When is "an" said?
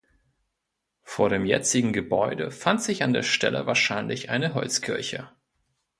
3.03-3.13